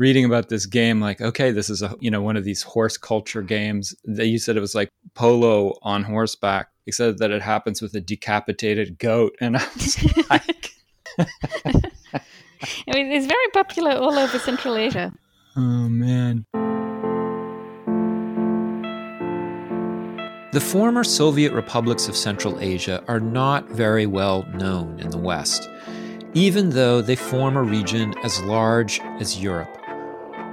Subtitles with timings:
[0.00, 2.96] reading about this game, like, okay, this is a you know one of these horse
[2.96, 3.94] culture games.
[4.04, 8.00] That you said it was like polo on horseback, except that it happens with a
[8.00, 10.70] decapitated goat, and I was like.
[12.86, 15.12] I mean, it's very popular all over Central Asia.
[15.56, 16.46] Oh man.
[20.52, 25.68] The former Soviet republics of Central Asia are not very well known in the West,
[26.34, 29.79] even though they form a region as large as Europe.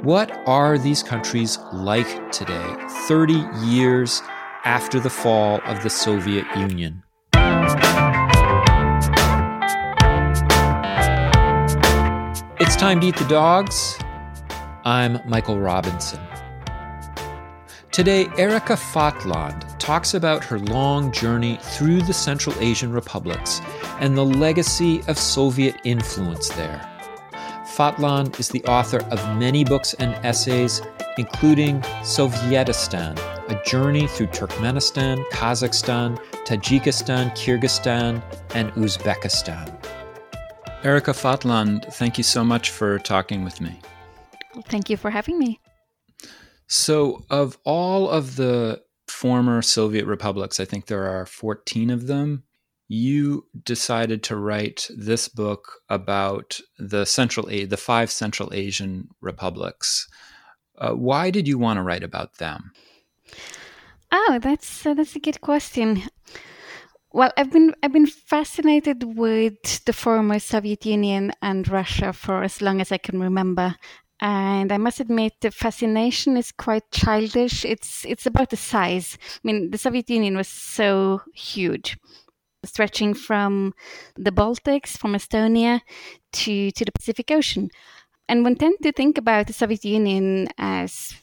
[0.03, 2.75] What are these countries like today,
[3.07, 4.21] 30 years
[4.63, 7.01] after the fall of the Soviet Union?
[12.59, 13.97] It's time to eat the dogs.
[14.85, 16.19] I'm Michael Robinson.
[17.91, 23.61] Today, Erika Fatland talks about her long journey through the Central Asian republics
[23.99, 26.96] and the legacy of Soviet influence there.
[27.77, 30.81] Fatland is the author of many books and essays,
[31.19, 33.15] including Sovietistan,
[33.49, 38.23] a journey through Turkmenistan, Kazakhstan, Tajikistan, Kyrgyzstan,
[38.55, 39.71] and Uzbekistan.
[40.83, 43.79] Erika Fatland, thank you so much for talking with me.
[44.69, 45.59] Thank you for having me.
[46.65, 52.41] So, of all of the former Soviet republics, I think there are 14 of them.
[52.87, 60.07] You decided to write this book about the Central A- the five Central Asian republics.
[60.77, 62.71] Uh, why did you want to write about them?
[64.11, 66.03] Oh, that's uh, that's a good question.
[67.11, 72.61] Well, I've been I've been fascinated with the former Soviet Union and Russia for as
[72.61, 73.75] long as I can remember,
[74.21, 77.65] and I must admit the fascination is quite childish.
[77.65, 79.17] It's it's about the size.
[79.21, 81.97] I mean, the Soviet Union was so huge,
[82.65, 83.73] stretching from
[84.15, 85.81] the Baltics, from Estonia
[86.33, 87.69] to to the Pacific Ocean,
[88.29, 91.13] and one tend to think about the Soviet Union as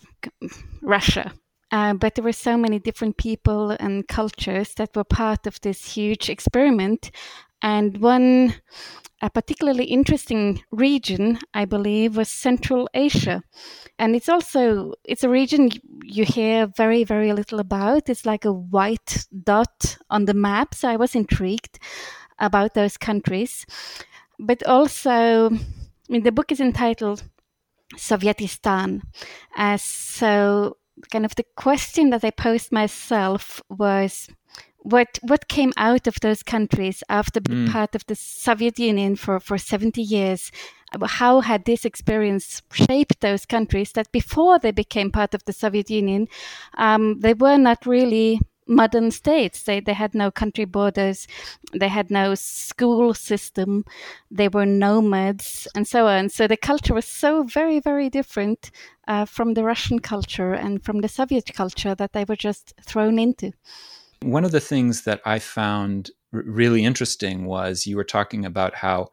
[0.83, 1.33] Russia.
[1.75, 5.95] Uh, but there were so many different people and cultures that were part of this
[5.97, 7.11] huge experiment.
[7.63, 8.55] And one
[9.21, 13.43] a particularly interesting region, I believe, was Central Asia.
[13.99, 15.71] And it's also it's a region
[16.05, 18.09] you hear very very little about.
[18.09, 20.75] It's like a white dot on the map.
[20.75, 21.81] So I was intrigued
[22.39, 23.67] about those countries.
[24.39, 27.25] But also, I mean, the book is entitled
[27.97, 29.01] Sovietistan.
[29.57, 30.77] Uh, so
[31.11, 34.29] kind of the question that I posed myself was
[34.79, 37.73] what what came out of those countries after being mm.
[37.73, 40.53] part of the Soviet Union for, for 70 years?
[41.03, 45.91] How had this experience shaped those countries that before they became part of the Soviet
[45.91, 46.29] Union,
[46.79, 49.63] um, they were not really modern states.
[49.63, 51.27] They, they had no country borders,
[51.73, 53.85] they had no school system,
[54.31, 56.29] they were nomads, and so on.
[56.29, 58.71] So the culture was so very, very different
[59.07, 63.19] uh, from the Russian culture and from the Soviet culture that they were just thrown
[63.19, 63.53] into.
[64.23, 68.77] One of the things that I found r- really interesting was you were talking about
[68.77, 69.09] how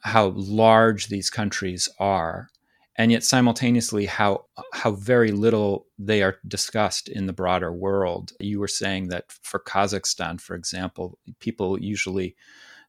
[0.00, 2.50] how large these countries are
[2.96, 8.32] and yet simultaneously how how very little they are discussed in the broader world.
[8.40, 12.36] You were saying that for Kazakhstan, for example, people usually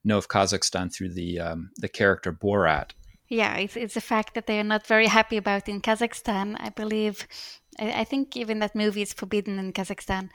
[0.03, 2.91] know of Kazakhstan through the um, the character Borat.
[3.30, 6.58] Yeah, it's it's a fact that they are not very happy about in Kazakhstan.
[6.59, 7.28] I believe
[7.80, 10.30] I think even that movie is forbidden in Kazakhstan.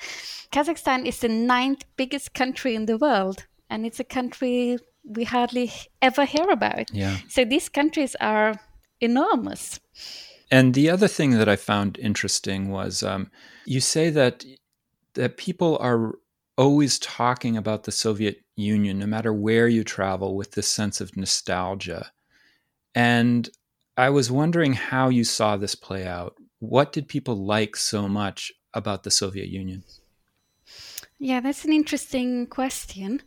[0.50, 5.72] Kazakhstan is the ninth biggest country in the world, and it's a country we hardly
[6.02, 6.92] ever hear about.
[6.92, 7.16] Yeah.
[7.28, 8.60] So these countries are
[9.00, 9.80] enormous.
[10.50, 13.30] And the other thing that I found interesting was um,
[13.64, 14.44] you say that
[15.14, 16.14] that people are
[16.56, 21.16] always talking about the Soviet Union, no matter where you travel, with this sense of
[21.16, 22.10] nostalgia.
[22.94, 23.48] And
[23.96, 28.52] I was wondering how you saw this play out what did people like so much
[28.74, 29.84] about the Soviet Union?
[31.18, 33.22] Yeah, that's an interesting question.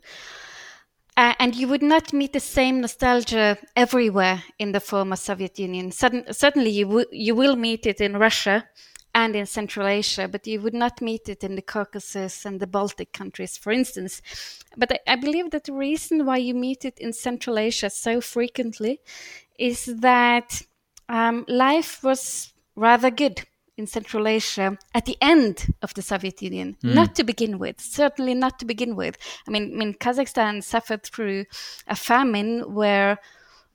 [1.18, 5.92] Uh, and you would not meet the same nostalgia everywhere in the former Soviet Union.
[5.92, 8.68] Sudden, certainly, you, w- you will meet it in Russia
[9.14, 12.68] and in Central Asia, but you would not meet it in the Caucasus and the
[12.68, 14.22] Baltic countries, for instance.
[14.78, 18.22] But I, I believe that the reason why you meet it in Central Asia so
[18.22, 19.02] frequently
[19.60, 20.62] is that
[21.10, 23.42] um, life was rather good
[23.78, 26.94] in Central Asia at the end of the Soviet Union, mm.
[26.94, 29.18] not to begin with, certainly not to begin with.
[29.48, 31.46] I mean, I mean Kazakhstan suffered through
[31.88, 33.20] a famine where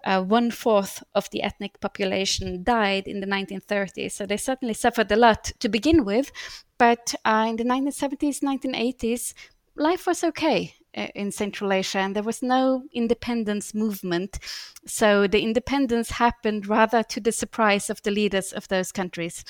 [0.05, 4.13] uh, one fourth of the ethnic population died in the 1930s.
[4.13, 6.31] So they certainly suffered a lot to begin with.
[6.79, 9.35] But uh, in the 1970s, 1980s,
[9.75, 10.75] life was okay.
[10.97, 14.39] uh, in Central Asia, and there was no independence movement.
[14.87, 19.45] So the independence happened rather to the surprise of the leaders of those countries.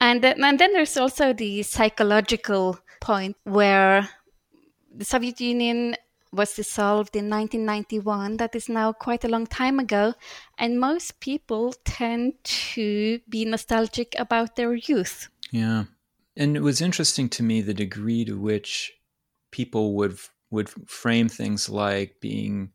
[0.00, 4.08] And, and then there's also the psychological point where
[4.94, 5.96] the Soviet Union
[6.32, 8.38] was dissolved in 1991.
[8.38, 10.14] That is now quite a long time ago.
[10.58, 15.28] And most people tend to be nostalgic about their youth.
[15.50, 15.84] Yeah.
[16.36, 18.92] And it was interesting to me the degree to which
[19.50, 20.18] people would
[20.50, 22.72] would frame things like being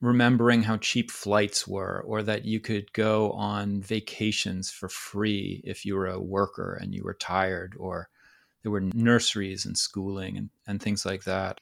[0.00, 5.84] remembering how cheap flights were or that you could go on vacations for free if
[5.84, 8.08] you were a worker and you were tired or
[8.62, 11.60] there were nurseries and schooling and, and things like that.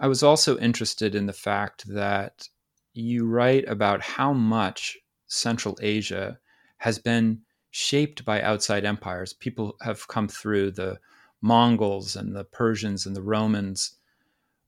[0.00, 2.48] I was also interested in the fact that
[2.94, 4.98] you write about how much
[5.28, 6.38] Central Asia
[6.78, 7.40] has been
[7.70, 9.32] shaped by outside empires.
[9.32, 10.98] People have come through the
[11.40, 13.96] Mongols and the Persians and the Romans,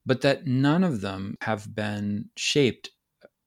[0.07, 2.91] but that none of them have been shaped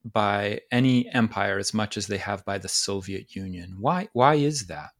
[0.04, 3.76] by any empire as much as they have by the Soviet Union.
[3.80, 4.90] Why, why is that?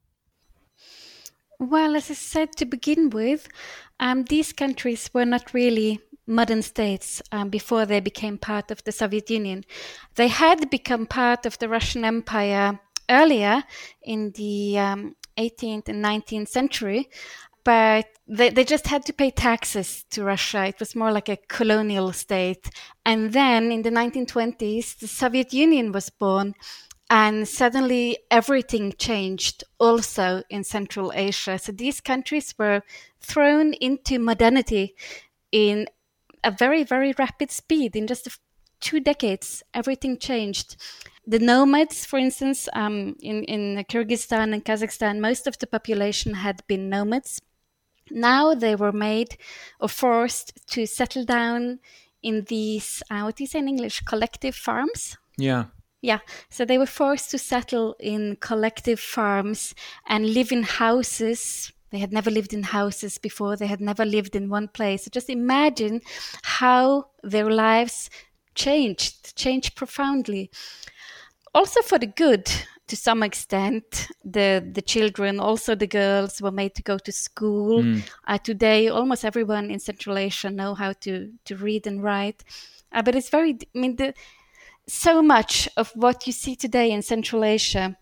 [1.59, 3.49] Well, as I said to begin with,
[4.01, 8.93] um, these countries were not really modern states um, before they became part of the
[8.93, 9.65] Soviet Union.
[10.17, 12.81] They had become part of the Russian Empire
[13.11, 13.62] earlier
[14.03, 17.09] in the um, 18th and 19th century,
[17.64, 20.66] but they, they just had to pay taxes to Russia.
[20.66, 22.70] It was more like a colonial state.
[23.05, 26.55] And then in the 1920s, the Soviet Union was born.
[27.11, 31.58] And suddenly everything changed also in Central Asia.
[31.58, 32.82] So these countries were
[33.20, 34.94] thrown into modernity
[35.52, 35.87] in
[36.43, 37.94] a very, very rapid speed.
[37.94, 38.28] In just
[38.81, 40.76] two decades, everything changed.
[41.26, 46.62] The nomads, for instance, um, in, in Kyrgyzstan and Kazakhstan, most of the population had
[46.66, 47.40] been nomads.
[48.11, 49.37] Now they were made
[49.81, 51.81] or forced to settle down
[52.23, 55.17] in these, uh, what do you say in English, collective farms?
[55.37, 55.67] Yeah.
[56.01, 56.19] Yeah,
[56.51, 59.75] so they were forced to settle in collective farms
[60.06, 63.55] and live in houses they had never lived in houses before.
[63.55, 65.05] They had never lived in one place.
[65.05, 66.00] So just imagine
[66.43, 68.11] how their lives
[68.57, 70.50] changed, changed profoundly.
[71.55, 72.50] Also for the good,
[72.89, 74.09] to some extent.
[74.25, 77.83] The the children, also the girls, were made to go to school.
[77.83, 78.03] Mm.
[78.27, 82.45] Uh, today, almost everyone in Central Asia know how to to read and write.
[82.95, 84.15] Uh, but it's very, I mean, the,
[84.87, 87.97] so much of what you see today in Central Asia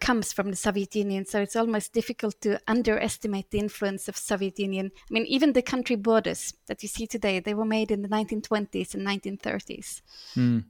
[0.00, 1.24] comes from the Soviet Union.
[1.24, 4.92] So it's almost difficult to underestimate the influence of Soviet Union.
[4.94, 8.08] I mean, even the country borders that you see today, they were made in the
[8.08, 10.02] 1920s and 1930s.
[10.36, 10.64] Mm.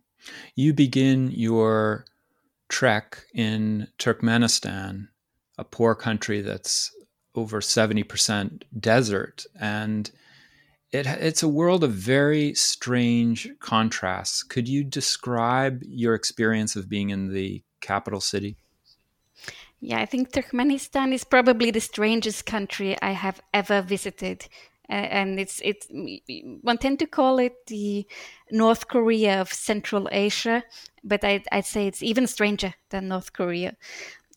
[0.55, 2.07] You begin your
[2.69, 5.09] trek in Turkmenistan,
[5.59, 6.93] a poor country that's
[7.35, 9.45] over 70% desert.
[9.59, 10.11] And
[10.93, 14.43] it, it's a world of very strange contrasts.
[14.43, 18.57] Could you describe your experience of being in the capital city?
[19.81, 24.49] Yeah, I think Turkmenistan is probably the strangest country I have ever visited.
[24.88, 25.88] And it's it's
[26.62, 28.06] one tend to call it the
[28.50, 30.62] North Korea of Central Asia,
[31.03, 33.77] but I'd, I'd say it's even stranger than North Korea.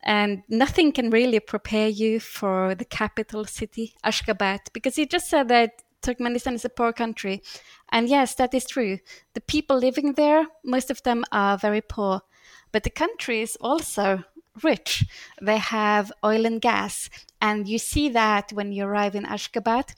[0.03, 5.49] And nothing can really prepare you for the capital city, Ashgabat, because you just said
[5.49, 7.43] that Turkmenistan is a poor country.
[7.91, 8.99] And yes, that is true.
[9.33, 12.21] The people living there, most of them are very poor.
[12.71, 14.23] But the country is also
[14.63, 15.05] rich.
[15.41, 17.09] They have oil and gas,
[17.41, 19.95] and you see that when you arrive in Ashgabat.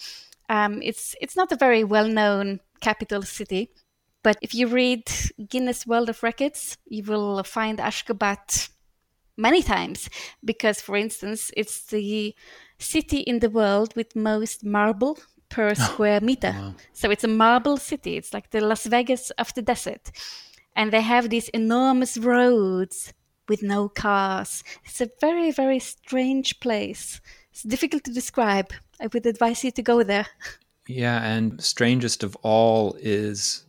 [0.51, 3.71] Um, it's it's not a very well known capital city,
[4.21, 5.09] but if you read
[5.47, 8.69] Guinness World of Records, you will find Ashgabat
[9.37, 10.09] many times
[10.43, 12.35] because, for instance, it's the
[12.79, 15.17] city in the world with most marble
[15.47, 16.53] per square meter.
[16.53, 16.75] Wow.
[16.91, 18.17] So it's a marble city.
[18.17, 20.11] It's like the Las Vegas of the desert.
[20.75, 23.13] And they have these enormous roads
[23.47, 24.65] with no cars.
[24.83, 27.21] It's a very, very strange place.
[27.51, 28.73] It's difficult to describe.
[29.01, 30.27] I would advise you to go there.
[30.87, 33.63] Yeah, and strangest of all is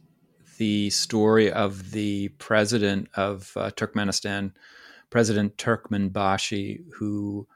[0.58, 4.52] the story of the president of uh, Turkmenistan,
[5.10, 7.46] President Turkmenbashi, who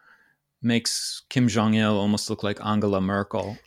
[0.63, 3.59] makes Kim Jong il almost look like Angela Merkel.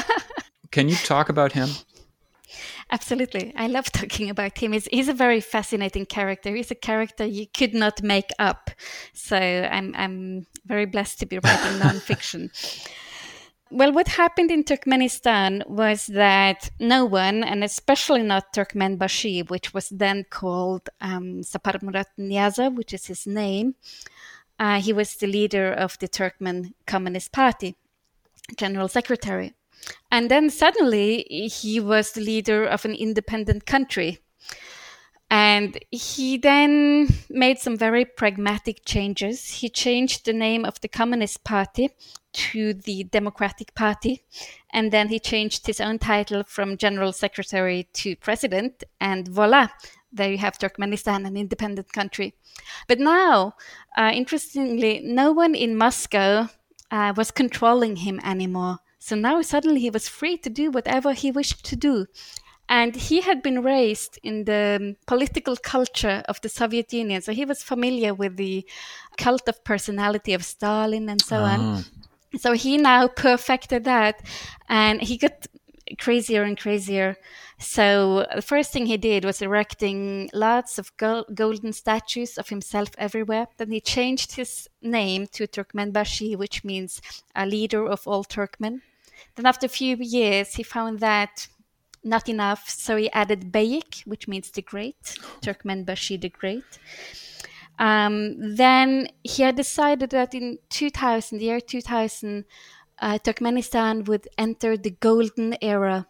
[0.70, 1.68] Can you talk about him?
[2.90, 3.52] Absolutely.
[3.56, 4.72] I love talking about him.
[4.72, 6.54] He's, he's a very fascinating character.
[6.54, 8.70] He's a character you could not make up.
[9.12, 12.50] So I'm, I'm very blessed to be writing nonfiction.
[13.70, 19.74] Well, what happened in Turkmenistan was that no one, and especially not Turkmen Turkmenbashi, which
[19.74, 22.06] was then called um, Saparmurat
[22.74, 23.74] which is his name,
[24.58, 27.76] uh, he was the leader of the Turkmen Communist Party,
[28.56, 29.52] general secretary.
[30.10, 34.18] And then suddenly he was the leader of an independent country.
[35.30, 39.50] And he then made some very pragmatic changes.
[39.60, 41.90] He changed the name of the Communist Party
[42.38, 44.22] to the Democratic Party.
[44.70, 48.84] And then he changed his own title from General Secretary to President.
[49.00, 49.68] And voila,
[50.12, 52.34] there you have Turkmenistan, an independent country.
[52.86, 53.54] But now,
[53.96, 56.48] uh, interestingly, no one in Moscow
[56.90, 58.78] uh, was controlling him anymore.
[58.98, 62.06] So now suddenly he was free to do whatever he wished to do.
[62.68, 67.22] And he had been raised in the political culture of the Soviet Union.
[67.22, 68.66] So he was familiar with the
[69.16, 71.84] cult of personality of Stalin and so on.
[72.36, 74.22] So he now perfected that
[74.68, 75.46] and he got
[75.98, 77.16] crazier and crazier.
[77.58, 83.48] So the first thing he did was erecting lots of golden statues of himself everywhere.
[83.56, 87.00] Then he changed his name to Turkmenbashi, which means
[87.34, 88.82] a leader of all Turkmen.
[89.34, 91.48] Then after a few years, he found that
[92.04, 96.78] not enough, so he added Beyik, which means the great, Turkmenbashi the great.
[97.78, 102.44] Um, then he had decided that in 2000, the year 2000,
[103.00, 106.06] uh, Turkmenistan would enter the golden era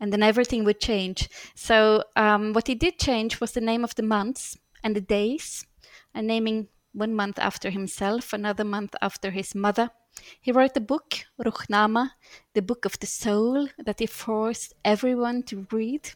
[0.00, 1.28] and then everything would change.
[1.54, 5.66] So, um, what he did change was the name of the months and the days,
[6.14, 9.90] and naming one month after himself, another month after his mother.
[10.40, 12.10] He wrote a book, Ruhnama,
[12.54, 16.10] the book of the soul, that he forced everyone to read.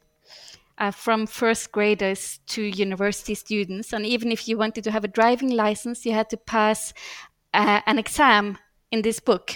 [0.80, 3.92] Uh, from first graders to university students.
[3.92, 6.94] And even if you wanted to have a driving license, you had to pass
[7.52, 8.56] uh, an exam
[8.90, 9.52] in this book.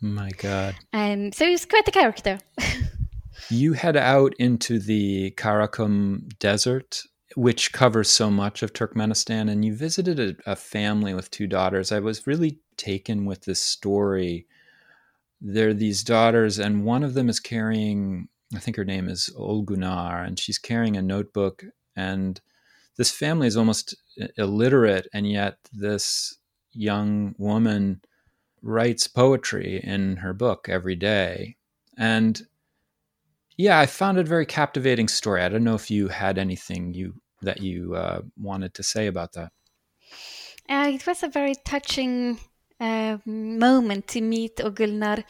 [0.00, 0.74] My God.
[0.92, 2.38] And so he's quite a character.
[3.50, 7.02] you head out into the Karakum Desert,
[7.36, 11.92] which covers so much of Turkmenistan, and you visited a, a family with two daughters.
[11.92, 14.46] I was really taken with this story.
[15.40, 19.30] There are these daughters, and one of them is carrying, I think her name is
[19.36, 21.64] Olgunar, and she's carrying a notebook.
[21.96, 22.40] And
[22.96, 23.94] this family is almost
[24.36, 26.36] illiterate, and yet this
[26.72, 28.00] young woman
[28.62, 31.56] writes poetry in her book every day.
[31.98, 32.40] And
[33.56, 35.42] yeah, I found it a very captivating story.
[35.42, 39.32] I don't know if you had anything you that you uh, wanted to say about
[39.32, 39.52] that.
[40.68, 42.38] Uh, it was a very touching
[42.82, 45.24] uh, moment to meet Ogulnar.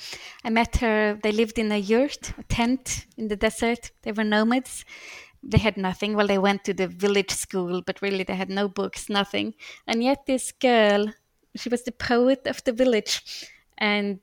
[0.44, 1.18] I met her.
[1.22, 3.90] They lived in a yurt, a tent in the desert.
[4.02, 4.84] They were nomads.
[5.42, 6.14] They had nothing.
[6.16, 9.54] Well, they went to the village school, but really they had no books, nothing.
[9.86, 11.12] And yet, this girl
[11.56, 13.46] she was the poet of the village,
[13.78, 14.20] and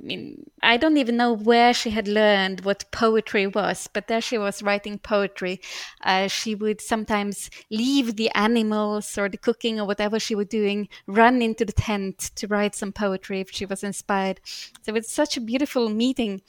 [0.00, 4.22] I mean, I don't even know where she had learned what poetry was, but there
[4.22, 5.60] she was writing poetry.
[6.00, 10.88] Uh, she would sometimes leave the animals or the cooking or whatever she was doing,
[11.06, 14.40] run into the tent to write some poetry if she was inspired.
[14.82, 16.40] So it's such a beautiful meeting.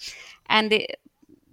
[0.45, 1.01] And it,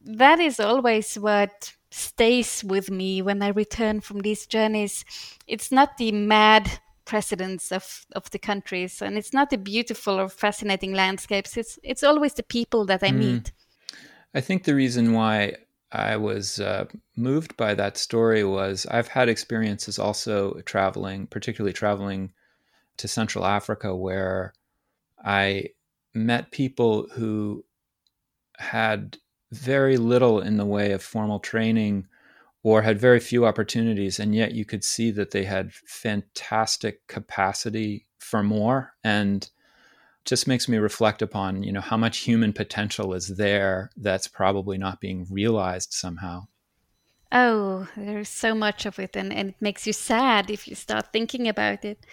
[0.05, 5.05] that is always what stays with me when I return from these journeys.
[5.49, 10.29] It's not the mad presidents of, of the countries and it's not the beautiful or
[10.29, 13.19] fascinating landscapes it's it's always the people that i mm.
[13.19, 13.53] meet
[14.35, 15.55] i think the reason why
[15.91, 16.85] i was uh,
[17.17, 22.31] moved by that story was i've had experiences also traveling particularly traveling
[22.99, 24.53] to central africa where
[25.25, 25.65] i
[26.13, 27.65] met people who
[28.59, 29.17] had
[29.51, 32.07] very little in the way of formal training
[32.63, 38.07] or had very few opportunities and yet you could see that they had fantastic capacity
[38.19, 39.51] for more and
[40.25, 44.77] just makes me reflect upon you know how much human potential is there that's probably
[44.77, 46.47] not being realized somehow
[47.31, 51.13] Oh, there's so much of it, and, and it makes you sad if you start
[51.13, 52.07] thinking about it.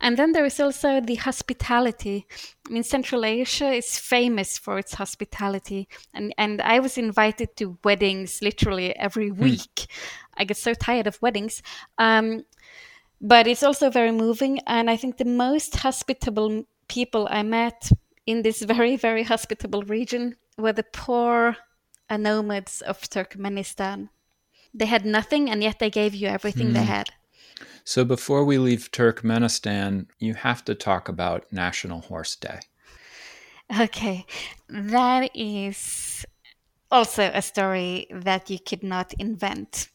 [0.00, 2.26] And then there is also the hospitality.
[2.68, 7.78] I mean, Central Asia is famous for its hospitality, and, and I was invited to
[7.84, 9.40] weddings literally every hmm.
[9.40, 9.86] week.
[10.36, 11.62] I get so tired of weddings.
[11.98, 12.44] Um,
[13.20, 17.88] but it's also very moving, and I think the most hospitable people I met
[18.26, 21.56] in this very, very hospitable region were the poor
[22.10, 24.08] nomads of Turkmenistan
[24.76, 26.74] they had nothing, and yet they gave you everything mm.
[26.74, 26.86] they hmm.
[26.86, 27.10] had.
[27.84, 32.60] So before we leave Turkmenistan, you have to talk about National Horse Day.
[33.80, 34.26] Okay,
[34.68, 36.26] that is
[36.90, 39.88] also a story that you could not invent.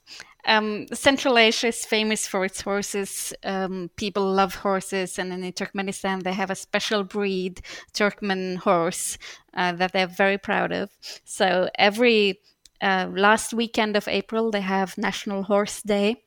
[0.46, 3.34] Um, Central Asia is famous for its horses.
[3.44, 7.62] Um, people love horses, and in Turkmenistan, they have a special breed,
[7.94, 9.18] Turkmen horse,
[9.54, 10.90] uh, that they're very proud of.
[11.26, 12.40] So every
[12.82, 16.24] uh, last weekend of April, they have National Horse Day.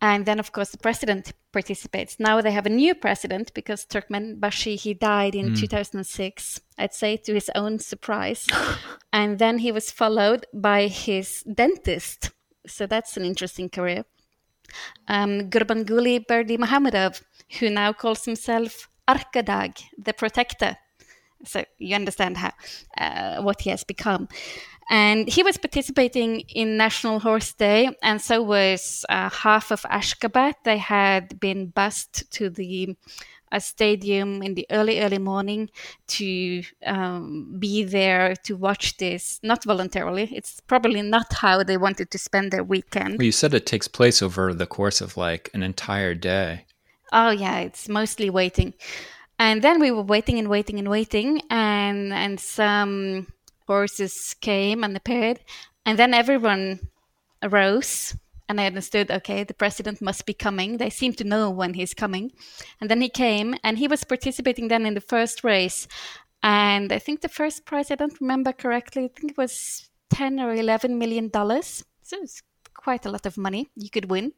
[0.00, 2.20] And then, of course, the president participates.
[2.20, 5.58] Now they have a new president because Turkmenbashi, he died in mm.
[5.58, 8.46] 2006, I'd say to his own surprise.
[9.12, 12.30] and then he was followed by his dentist.
[12.66, 14.04] So that's an interesting career.
[15.08, 17.22] Um, Gurbanguly Berdimuhamedov,
[17.58, 20.76] who now calls himself Arkadag, the protector.
[21.44, 22.52] So you understand how
[22.98, 24.28] uh, what he has become.
[24.90, 30.54] And he was participating in National Horse Day, and so was uh, half of Ashgabat.
[30.64, 32.96] They had been bussed to the
[33.52, 35.70] a stadium in the early early morning
[36.06, 40.28] to um, be there to watch this not voluntarily.
[40.32, 43.18] It's probably not how they wanted to spend their weekend.
[43.18, 46.66] Well, you said it takes place over the course of like an entire day.
[47.12, 48.74] Oh yeah it's mostly waiting.
[49.38, 53.28] And then we were waiting and waiting and waiting and and some
[53.68, 55.38] horses came and appeared
[55.86, 56.80] and then everyone
[57.42, 58.16] arose
[58.48, 60.78] and I understood, okay, the president must be coming.
[60.78, 62.32] They seem to know when he's coming.
[62.80, 65.86] And then he came, and he was participating then in the first race.
[66.42, 70.40] And I think the first prize, I don't remember correctly, I think it was 10
[70.40, 71.84] or 11 million dollars.
[72.02, 72.42] So it's
[72.74, 74.32] quite a lot of money you could win.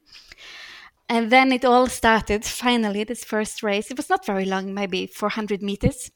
[1.08, 3.90] And then it all started finally, this first race.
[3.90, 6.10] It was not very long, maybe 400 meters.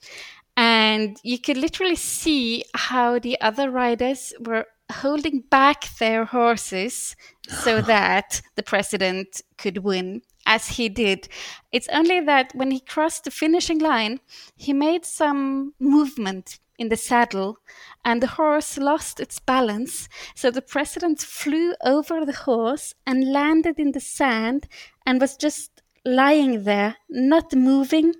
[0.56, 7.16] And you could literally see how the other riders were holding back their horses
[7.48, 11.28] so that the president could win, as he did.
[11.72, 14.20] It's only that when he crossed the finishing line,
[14.56, 17.58] he made some movement in the saddle
[18.04, 20.08] and the horse lost its balance.
[20.34, 24.68] So the president flew over the horse and landed in the sand
[25.06, 28.14] and was just lying there, not moving.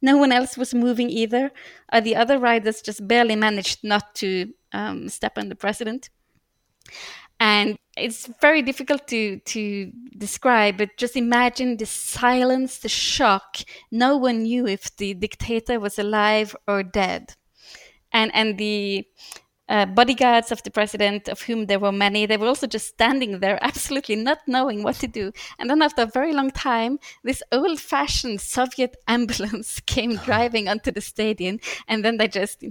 [0.00, 1.50] No one else was moving either.
[1.92, 6.10] Uh, the other riders just barely managed not to um, step on the president.
[7.40, 13.58] And it's very difficult to, to describe, but just imagine the silence, the shock.
[13.90, 17.34] No one knew if the dictator was alive or dead.
[18.12, 19.06] And, and the
[19.68, 23.40] uh, bodyguards of the president, of whom there were many, they were also just standing
[23.40, 25.32] there, absolutely not knowing what to do.
[25.58, 30.90] And then, after a very long time, this old fashioned Soviet ambulance came driving onto
[30.90, 31.60] the stadium.
[31.86, 32.64] And then they just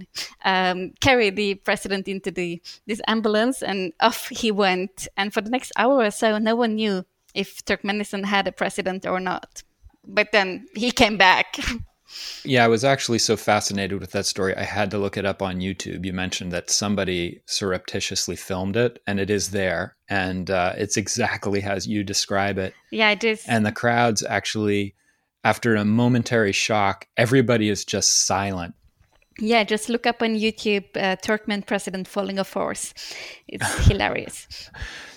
[0.43, 5.07] um, carried the president into the, this ambulance, and off he went.
[5.17, 9.05] And for the next hour or so, no one knew if Turkmenistan had a president
[9.05, 9.63] or not.
[10.05, 11.57] But then he came back.
[12.43, 14.55] Yeah, I was actually so fascinated with that story.
[14.55, 16.05] I had to look it up on YouTube.
[16.05, 21.63] You mentioned that somebody surreptitiously filmed it, and it is there, and uh, it's exactly
[21.63, 22.73] as you describe it.
[22.91, 23.43] Yeah, it is.
[23.47, 24.95] And the crowds actually,
[25.43, 28.75] after a momentary shock, everybody is just silent.
[29.39, 32.93] Yeah, just look up on YouTube uh, Turkmen president falling off horse.
[33.47, 34.69] It's hilarious.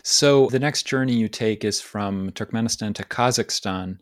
[0.02, 3.98] So the next journey you take is from Turkmenistan to Kazakhstan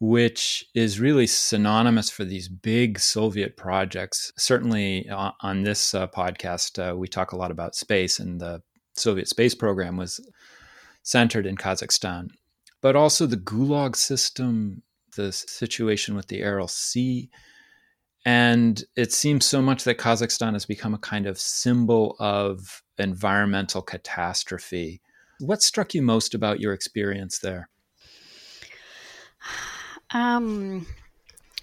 [0.00, 4.32] which is really synonymous for these big Soviet projects.
[4.38, 8.62] Certainly uh, on this uh, podcast, uh, we talk a lot about space, and the
[8.94, 10.18] Soviet space program was
[11.02, 12.28] centered in Kazakhstan.
[12.80, 14.82] But also the Gulag system,
[15.16, 17.28] the situation with the Aral Sea.
[18.24, 23.82] And it seems so much that Kazakhstan has become a kind of symbol of environmental
[23.82, 25.02] catastrophe.
[25.40, 27.68] What struck you most about your experience there?
[30.12, 30.86] Um,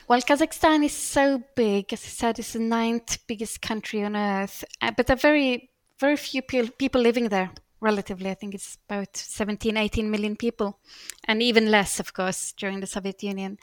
[0.08, 1.92] well, Kazakhstan is so big.
[1.92, 5.70] As I said, it's the ninth biggest country on earth, uh, but there are very,
[6.00, 7.52] very few people living there.
[7.80, 10.80] Relatively, I think it's about 17, 18 million people,
[11.26, 13.60] and even less, of course, during the Soviet Union.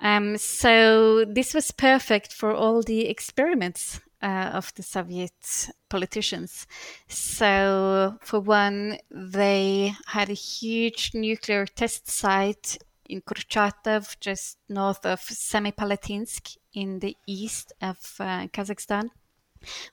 [0.00, 6.66] Um, so this was perfect for all the experiments uh, of the Soviet politicians.
[7.08, 15.20] So, for one, they had a huge nuclear test site in Kurchatov, just north of
[15.20, 19.10] Semipalatinsk in the east of uh, Kazakhstan,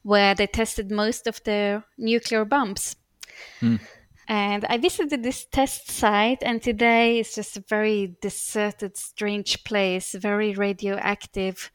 [0.04, 2.95] where they tested most of their nuclear bombs.
[3.62, 3.80] Mm.
[4.28, 10.13] And I visited this test site, and today it's just a very deserted, strange place,
[10.13, 11.69] very radioactive.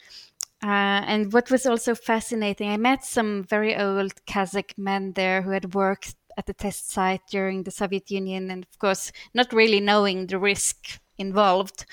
[0.63, 5.51] Uh, and what was also fascinating, I met some very old Kazakh men there who
[5.51, 9.81] had worked at the test site during the Soviet Union, and of course, not really
[9.81, 11.85] knowing the risk involved.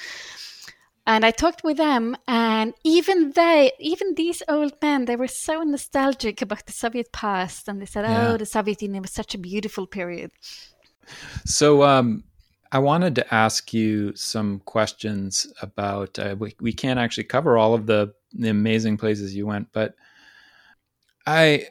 [1.07, 5.61] And I talked with them, and even they, even these old men, they were so
[5.61, 8.29] nostalgic about the Soviet past, and they said, yeah.
[8.29, 10.31] "Oh, the Soviet Union was such a beautiful period."
[11.45, 12.23] So, um,
[12.71, 16.17] I wanted to ask you some questions about.
[16.17, 19.93] Uh, we we can't actually cover all of the the amazing places you went, but
[21.27, 21.67] I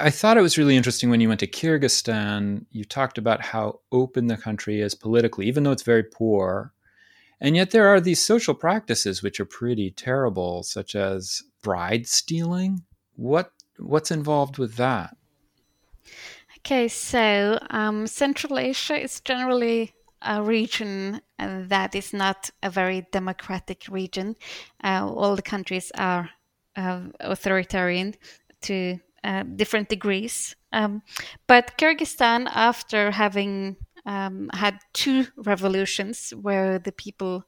[0.00, 2.64] I thought it was really interesting when you went to Kyrgyzstan.
[2.70, 6.72] You talked about how open the country is politically, even though it's very poor.
[7.40, 12.82] And yet there are these social practices which are pretty terrible, such as bride stealing.
[13.16, 15.16] What what's involved with that?
[16.58, 23.06] Okay, so um, Central Asia is generally a region uh, that is not a very
[23.12, 24.34] democratic region.
[24.82, 26.30] Uh, all the countries are
[26.76, 28.14] uh, authoritarian
[28.62, 30.56] to uh, different degrees.
[30.72, 31.02] Um,
[31.46, 37.44] but Kyrgyzstan, after having um, had two revolutions where the people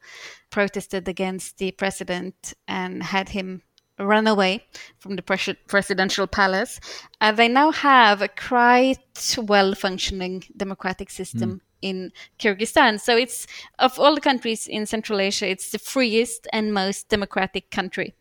[0.51, 3.63] protested against the president and had him
[3.99, 4.65] run away
[4.99, 6.81] from the pres- presidential palace.
[7.21, 11.51] Uh, they now have a quite well functioning democratic system.
[11.51, 11.61] Mm.
[11.83, 13.01] In Kyrgyzstan.
[13.01, 13.47] So it's
[13.79, 18.15] of all the countries in Central Asia, it's the freest and most democratic country.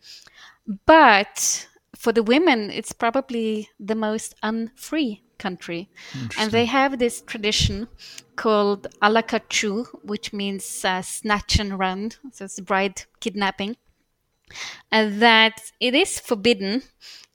[0.85, 5.89] But for the women, it's probably the most unfree country.
[6.37, 7.87] And they have this tradition
[8.35, 12.11] called alakachu, which means uh, snatch and run.
[12.31, 13.77] So it's bride kidnapping
[14.91, 16.83] and that it is forbidden,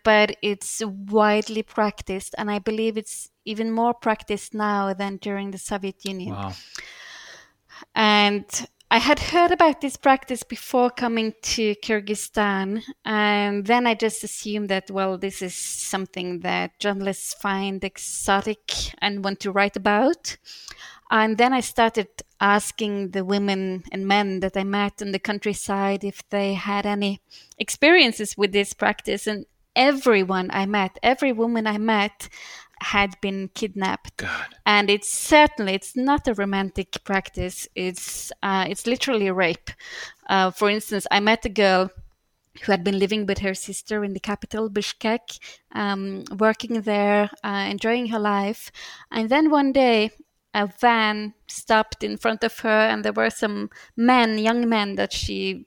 [0.02, 5.58] but it's widely practiced, and I believe it's even more practiced now than during the
[5.58, 6.34] Soviet Union.
[6.34, 6.52] Wow.
[7.94, 8.44] And
[8.94, 14.68] I had heard about this practice before coming to Kyrgyzstan, and then I just assumed
[14.68, 20.36] that, well, this is something that journalists find exotic and want to write about.
[21.10, 22.06] And then I started
[22.40, 27.20] asking the women and men that I met in the countryside if they had any
[27.58, 29.26] experiences with this practice.
[29.26, 32.28] And everyone I met, every woman I met,
[32.84, 34.16] had been kidnapped.
[34.16, 34.54] God.
[34.66, 37.66] And it's certainly it's not a romantic practice.
[37.74, 39.70] It's uh, it's literally rape.
[40.28, 41.90] Uh, for instance, I met a girl
[42.62, 45.40] who had been living with her sister in the capital, Bishkek,
[45.72, 48.70] um, working there, uh, enjoying her life.
[49.10, 50.10] And then one day,
[50.52, 55.12] a van stopped in front of her, and there were some men, young men, that
[55.12, 55.66] she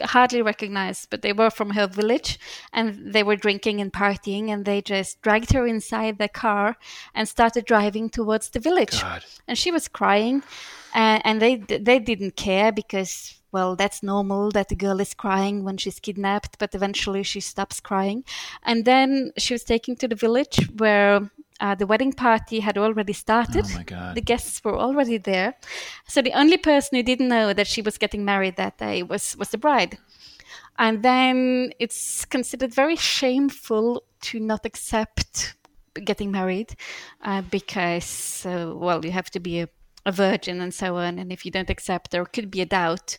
[0.00, 2.38] hardly recognized, but they were from her village
[2.72, 6.76] and they were drinking and partying and they just dragged her inside the car
[7.14, 9.00] and started driving towards the village.
[9.00, 9.24] God.
[9.46, 10.42] And she was crying
[10.94, 15.64] and, and they they didn't care because well that's normal that the girl is crying
[15.64, 18.24] when she's kidnapped but eventually she stops crying
[18.62, 21.30] and then she was taken to the village where
[21.62, 23.64] uh, the wedding party had already started.
[23.66, 24.16] Oh my God.
[24.16, 25.54] The guests were already there.
[26.08, 29.36] So the only person who didn't know that she was getting married that day was,
[29.38, 29.96] was the bride.
[30.76, 35.54] And then it's considered very shameful to not accept
[35.94, 36.74] getting married
[37.22, 39.68] uh, because, uh, well, you have to be a,
[40.04, 41.20] a virgin and so on.
[41.20, 43.18] And if you don't accept, there could be a doubt.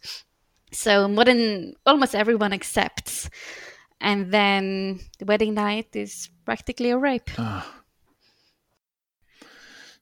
[0.74, 3.30] So more than almost everyone accepts.
[4.02, 7.30] And then the wedding night is practically a rape.
[7.38, 7.83] Oh.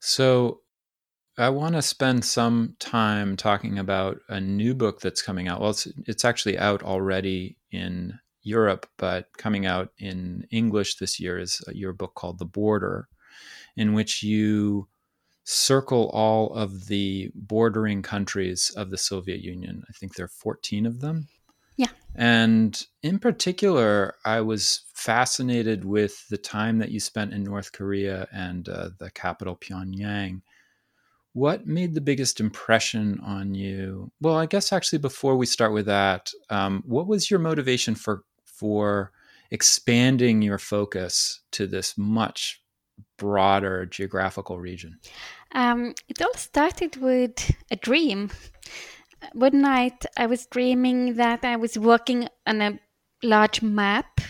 [0.02, 0.62] So
[1.38, 5.62] I want to spend some time talking about a new book that's coming out.
[5.62, 11.38] Well, it's, it's actually out already in Europe, but coming out in English this year
[11.38, 13.08] is uh, your book called The Border,
[13.78, 14.88] in which you
[15.44, 19.84] circle all of the bordering countries of the Soviet Union.
[19.88, 21.28] I think there are 14 of them.
[21.76, 21.90] Yeah.
[22.16, 28.28] And in particular, I was fascinated with the time that you spent in North Korea
[28.32, 30.42] and uh, the capital, Pyongyang.
[31.34, 34.12] What made the biggest impression on you?
[34.20, 38.24] Well, I guess actually before we start with that, um, what was your motivation for
[38.44, 39.12] for
[39.50, 42.62] expanding your focus to this much
[43.18, 45.00] broader geographical region?
[45.54, 48.32] Um, it all started with a dream
[49.34, 52.80] one night I was dreaming that I was walking on a
[53.24, 54.22] large map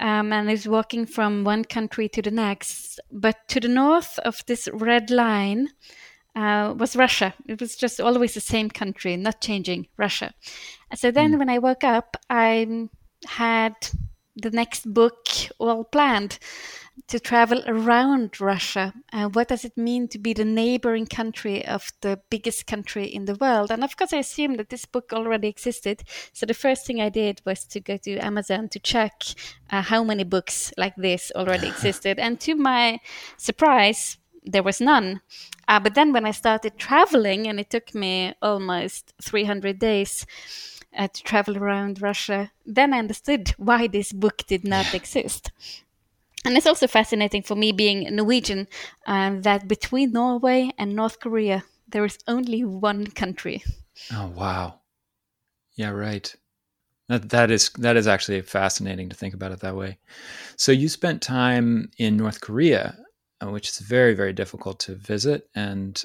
[0.00, 3.00] um, and I was walking from one country to the next.
[3.10, 5.68] But to the north of this red line
[6.34, 7.34] uh, was Russia.
[7.46, 10.32] It was just always the same country, not changing, Russia.
[10.94, 11.38] So then mm.
[11.38, 12.88] when I woke up, I
[13.26, 13.74] had
[14.36, 15.26] the next book
[15.58, 16.38] all planned
[17.08, 18.94] to travel around Russia.
[19.12, 23.24] Uh, what does it mean to be the neighboring country of the biggest country in
[23.24, 23.70] the world?
[23.70, 26.02] And of course, I assumed that this book already existed.
[26.32, 29.22] So the first thing I did was to go to Amazon to check
[29.70, 32.18] uh, how many books like this already existed.
[32.18, 33.00] And to my
[33.36, 35.20] surprise, there was none.
[35.68, 40.26] Uh, but then when I started traveling, and it took me almost 300 days,
[40.96, 45.50] uh, to travel around Russia, then I understood why this book did not exist.
[46.44, 48.66] And it's also fascinating for me being Norwegian
[49.06, 53.62] uh, that between Norway and North Korea, there is only one country.
[54.12, 54.80] Oh, wow.
[55.74, 56.34] Yeah, right.
[57.08, 59.98] That, that is that is actually fascinating to think about it that way.
[60.56, 62.96] So you spent time in North Korea,
[63.42, 66.02] uh, which is very very difficult to visit, and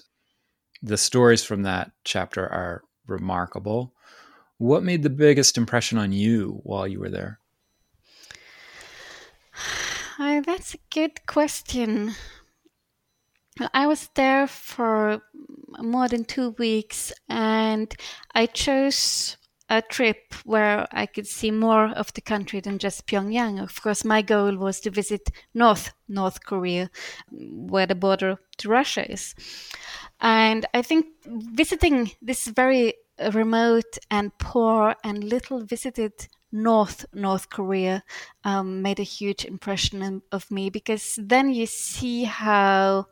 [0.82, 3.94] the stories from that chapter are remarkable.
[4.58, 7.40] What made the biggest impression on you while you were there?
[10.20, 12.16] Uh, that's a good question.
[13.74, 15.22] I was there for
[15.80, 17.94] more than two weeks and
[18.34, 19.38] I chose
[19.70, 23.62] a trip where I could see more of the country than just Pyongyang.
[23.62, 26.90] Of course, my goal was to visit North North Korea,
[27.32, 29.36] where the border to Russia is.
[30.22, 32.94] And I think visiting this very
[33.34, 36.28] remote and poor and little visited
[36.64, 38.04] North North Korea
[38.44, 43.08] um, made a huge impression of me because then you see how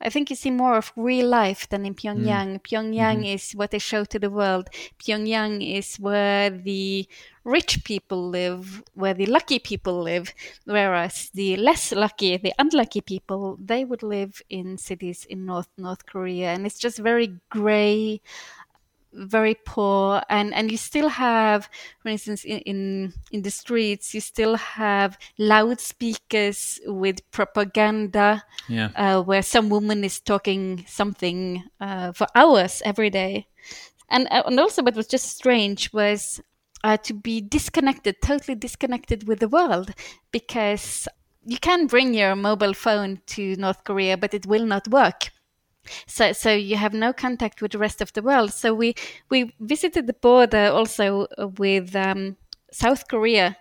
[0.00, 2.58] I think you see more of real life than in Pyongyang.
[2.58, 2.62] Mm.
[2.62, 3.34] Pyongyang mm-hmm.
[3.36, 4.68] is what they show to the world.
[4.98, 7.08] Pyongyang is where the
[7.44, 13.56] rich people live, where the lucky people live, whereas the less lucky, the unlucky people,
[13.58, 18.20] they would live in cities in North North Korea, and it's just very gray
[19.14, 21.68] very poor and and you still have
[22.02, 28.90] for instance in, in in, the streets you still have loudspeakers with propaganda yeah.
[28.96, 33.46] uh, where some woman is talking something uh, for hours every day
[34.08, 36.40] and uh, and also what was just strange was
[36.82, 39.92] uh, to be disconnected totally disconnected with the world
[40.32, 41.08] because
[41.46, 45.30] you can bring your mobile phone to north korea but it will not work
[46.06, 48.52] so so you have no contact with the rest of the world.
[48.52, 48.94] So we
[49.30, 51.26] we visited the border also
[51.58, 52.36] with um,
[52.72, 53.56] south korea.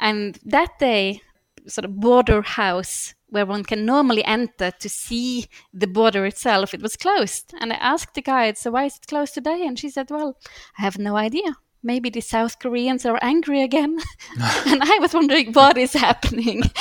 [0.00, 1.22] And that day
[1.66, 6.82] sort of border house where one can normally enter to see the border itself it
[6.82, 7.52] was closed.
[7.60, 9.66] And i asked the guide so why is it closed today?
[9.66, 10.36] And she said well
[10.78, 11.56] i have no idea.
[11.82, 13.98] Maybe the south koreans are angry again.
[14.66, 16.62] And i was wondering what is happening.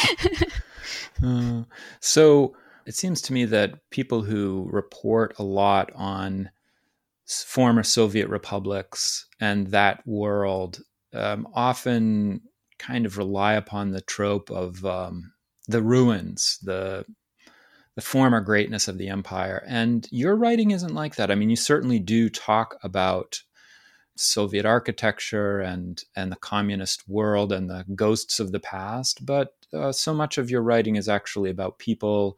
[1.24, 1.64] Uh,
[2.00, 2.56] so
[2.88, 6.50] it seems to me that people who report a lot on
[7.26, 10.80] former Soviet republics and that world
[11.14, 12.42] um, often
[12.80, 15.34] kind of rely upon the trope of um,
[15.68, 17.06] the ruins, the
[17.96, 19.64] the former greatness of the empire.
[19.68, 21.32] And your writing isn't like that.
[21.32, 23.42] I mean, you certainly do talk about
[24.16, 29.92] Soviet architecture and and the communist world and the ghosts of the past, but uh,
[29.92, 32.38] so much of your writing is actually about people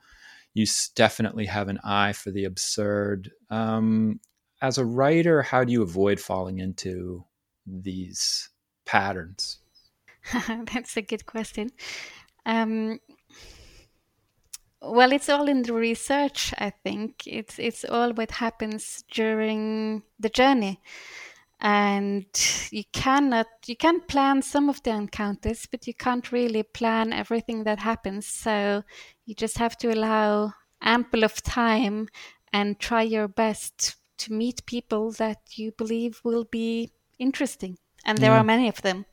[0.53, 3.31] you definitely have an eye for the absurd.
[3.49, 4.19] Um,
[4.61, 7.23] as a writer, how do you avoid falling into
[7.65, 8.49] these
[8.85, 9.59] patterns?
[10.73, 11.69] That's a good question.
[12.45, 12.99] Um,
[14.81, 16.53] well, it's all in the research.
[16.57, 20.81] I think it's it's all what happens during the journey,
[21.61, 22.25] and
[22.71, 27.63] you cannot you can plan some of the encounters, but you can't really plan everything
[27.65, 28.25] that happens.
[28.25, 28.83] So
[29.25, 32.07] you just have to allow ample of time
[32.53, 37.77] and try your best to meet people that you believe will be interesting.
[38.05, 38.39] And there yeah.
[38.39, 39.05] are many of them.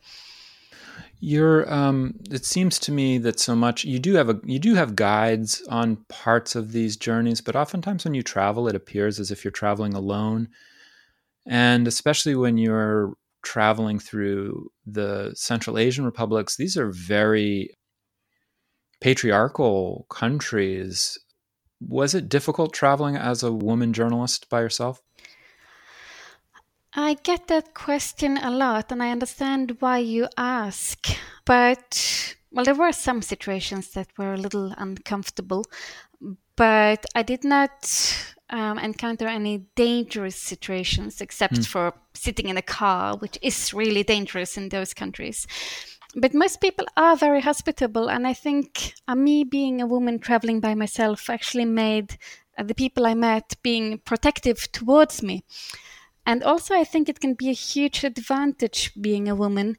[1.19, 1.73] You're.
[1.73, 4.95] Um, it seems to me that so much you do have a you do have
[4.95, 9.43] guides on parts of these journeys, but oftentimes when you travel, it appears as if
[9.43, 10.49] you're traveling alone,
[11.47, 17.71] and especially when you're traveling through the Central Asian republics, these are very
[19.01, 21.19] patriarchal countries.
[21.81, 25.01] Was it difficult traveling as a woman journalist by yourself?
[26.95, 31.07] I get that question a lot, and I understand why you ask.
[31.45, 35.67] But, well, there were some situations that were a little uncomfortable,
[36.57, 41.67] but I did not um, encounter any dangerous situations except mm.
[41.67, 45.47] for sitting in a car, which is really dangerous in those countries
[46.17, 50.61] but most people are very hospitable and i think uh, me being a woman traveling
[50.61, 52.19] by myself actually made
[52.59, 55.45] uh, the people i met being protective towards me
[56.25, 59.77] and also i think it can be a huge advantage being a woman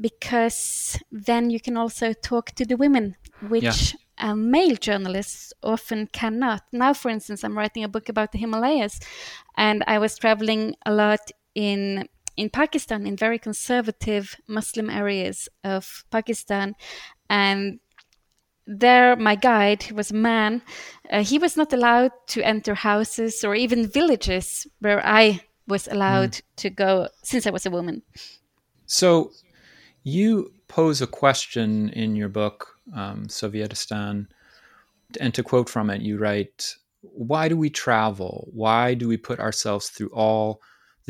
[0.00, 3.16] because then you can also talk to the women
[3.48, 3.98] which yeah.
[4.20, 6.62] Uh, male journalists often cannot.
[6.72, 9.00] Now, for instance, I'm writing a book about the Himalayas,
[9.56, 16.04] and I was traveling a lot in in Pakistan, in very conservative Muslim areas of
[16.10, 16.74] Pakistan,
[17.28, 17.80] and
[18.66, 20.62] there my guide who was a man
[21.10, 26.30] uh, he was not allowed to enter houses or even villages where i was allowed
[26.32, 26.42] mm.
[26.54, 28.02] to go since i was a woman
[28.86, 29.32] so
[30.04, 34.26] you pose a question in your book um, sovietistan
[35.20, 39.40] and to quote from it you write why do we travel why do we put
[39.40, 40.60] ourselves through all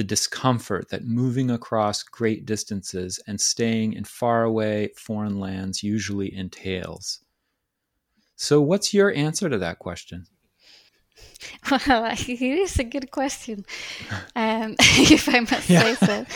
[0.01, 7.21] the discomfort that moving across great distances and staying in faraway foreign lands usually entails.
[8.35, 10.27] So, what's your answer to that question?
[11.71, 13.67] Well, it is a good question,
[14.37, 15.95] um, if I must yeah.
[15.95, 16.27] say so.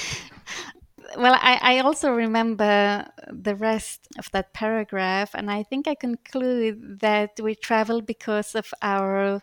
[1.16, 7.00] Well, I, I also remember the rest of that paragraph, and I think I conclude
[7.00, 9.40] that we travel because of our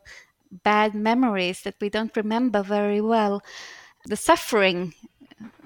[0.52, 3.42] bad memories that we don't remember very well.
[4.06, 4.94] The suffering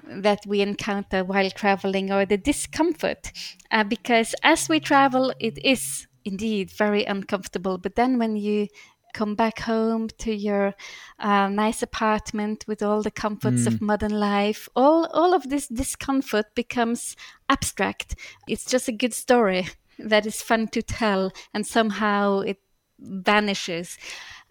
[0.04, 3.32] that we encounter while traveling or the discomfort,
[3.72, 7.78] uh, because as we travel, it is indeed very uncomfortable.
[7.78, 8.68] But then when you
[9.16, 10.74] come back home to your
[11.18, 13.66] uh, nice apartment with all the comforts mm.
[13.68, 17.16] of modern life, all all of this discomfort becomes
[17.48, 18.14] abstract.
[18.46, 22.58] It's just a good story that is fun to tell, and somehow it
[22.98, 23.98] vanishes.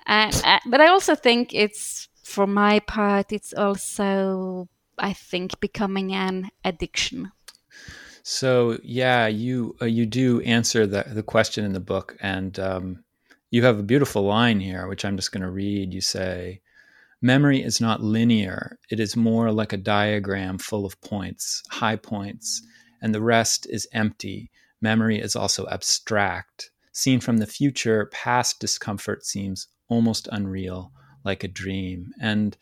[0.08, 6.13] And uh, but I also think it's for my part, it's also I think becoming
[6.13, 7.32] an addiction.
[8.23, 13.04] So yeah, you uh, you do answer the the question in the book, and um,
[13.55, 15.93] you have a beautiful line here, which I'm just going to read.
[15.93, 16.59] You say,
[17.21, 22.61] Memory is not linear, it is more like a diagram full of points, high points,
[23.01, 24.51] and the rest is empty.
[24.81, 26.69] Memory is also abstract.
[26.91, 30.91] Seen from the future, past discomfort seems almost unreal,
[31.23, 32.11] like a dream.
[32.19, 32.57] And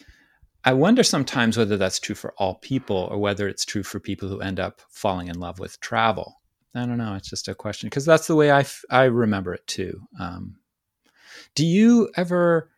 [0.63, 4.29] I wonder sometimes whether that's true for all people or whether it's true for people
[4.29, 6.39] who end up falling in love with travel.
[6.75, 7.15] I don't know.
[7.15, 9.99] It's just a question because that's the way I, f- I remember it too.
[10.19, 10.58] Um,
[11.56, 12.70] do you ever,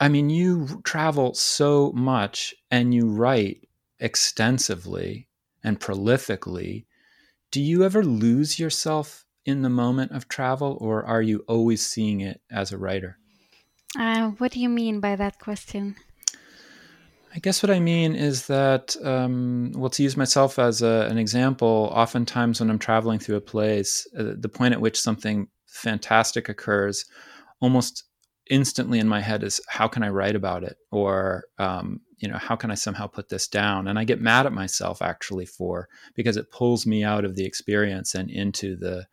[0.00, 3.68] I mean, you travel so much and you write
[3.98, 5.28] extensively
[5.62, 6.84] and prolifically.
[7.50, 12.20] Do you ever lose yourself in the moment of travel or are you always seeing
[12.20, 13.18] it as a writer?
[13.98, 15.96] Uh, what do you mean by that question?
[17.34, 21.18] I guess what I mean is that, um, well, to use myself as a, an
[21.18, 26.48] example, oftentimes when I'm traveling through a place, uh, the point at which something fantastic
[26.48, 27.06] occurs
[27.64, 28.04] almost
[28.50, 31.86] instantly in my head is how can I write about it or um,
[32.18, 35.00] you know how can I somehow put this down and I get mad at myself
[35.00, 39.06] actually for because it pulls me out of the experience and into the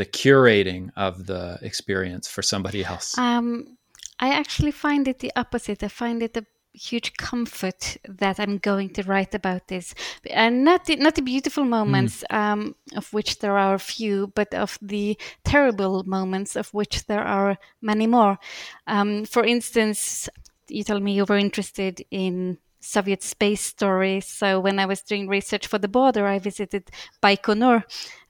[0.00, 3.16] the curating of the experience for somebody else.
[3.18, 3.76] Um,
[4.18, 5.82] I actually find it the opposite.
[5.82, 9.94] I find it a huge comfort that I'm going to write about this,
[10.30, 12.36] and not the, not the beautiful moments, mm.
[12.36, 17.24] um, of which there are a few, but of the terrible moments, of which there
[17.24, 18.38] are many more.
[18.86, 20.28] Um, for instance,
[20.68, 24.26] you told me you were interested in Soviet space stories.
[24.26, 26.90] So when I was doing research for the border, I visited
[27.22, 27.84] Baikonur,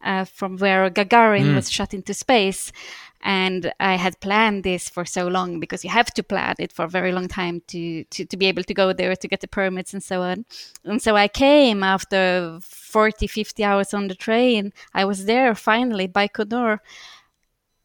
[0.05, 1.55] uh, from where Gagarin mm.
[1.55, 2.73] was shot into space.
[3.23, 6.87] And I had planned this for so long because you have to plan it for
[6.87, 9.49] a very long time to, to, to be able to go there to get the
[9.49, 10.45] permits and so on.
[10.85, 14.73] And so I came after 40, 50 hours on the train.
[14.95, 16.81] I was there finally, by Baikonur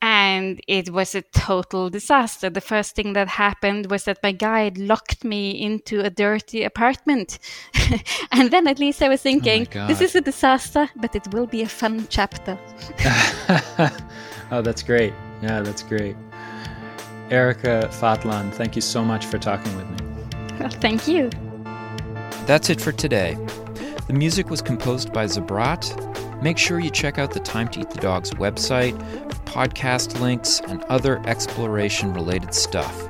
[0.01, 2.49] and it was a total disaster.
[2.49, 7.39] The first thing that happened was that my guide locked me into a dirty apartment.
[8.31, 11.47] and then at least I was thinking, oh this is a disaster, but it will
[11.47, 12.57] be a fun chapter.
[14.51, 15.13] oh, that's great.
[15.41, 16.15] Yeah, that's great.
[17.29, 20.25] Erika Fatland, thank you so much for talking with me.
[20.59, 21.29] Well, thank you.
[22.45, 23.37] That's it for today.
[24.07, 26.41] The music was composed by Zabrat.
[26.41, 28.97] Make sure you check out the Time to Eat the Dog's website
[29.47, 33.09] podcast links and other exploration related stuff.